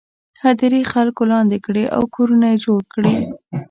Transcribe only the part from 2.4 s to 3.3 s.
یې جوړ کړي.